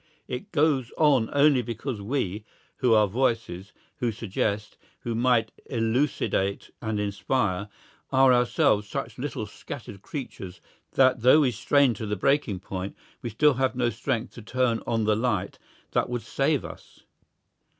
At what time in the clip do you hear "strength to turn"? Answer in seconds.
13.91-14.81